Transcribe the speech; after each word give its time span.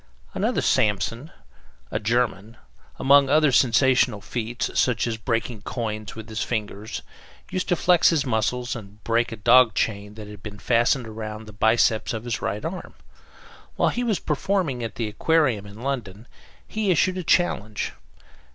Another 0.33 0.61
"Samson," 0.61 1.29
a 1.91 1.99
German, 1.99 2.57
among 2.97 3.29
other 3.29 3.51
sensational 3.51 4.19
feats, 4.19 4.71
such 4.73 5.05
as 5.05 5.15
breaking 5.15 5.61
coins 5.61 6.15
with 6.15 6.27
his 6.27 6.41
fingers, 6.43 7.03
used 7.51 7.69
to 7.69 7.75
flex 7.75 8.09
his 8.09 8.25
muscles 8.25 8.75
and 8.75 9.03
break 9.03 9.31
a 9.31 9.35
dog 9.35 9.75
chain 9.75 10.15
that 10.15 10.27
had 10.27 10.41
been 10.41 10.57
fastened 10.57 11.07
round 11.07 11.45
the 11.45 11.53
biceps 11.53 12.13
of 12.15 12.23
his 12.23 12.41
right 12.41 12.65
arm. 12.65 12.95
While 13.75 13.89
he 13.89 14.03
was 14.03 14.17
performing 14.17 14.83
at 14.83 14.95
the 14.95 15.07
Aquarium, 15.07 15.67
in 15.67 15.83
London, 15.83 16.27
he 16.67 16.89
issued 16.89 17.19
a 17.19 17.23
challenge. 17.23 17.93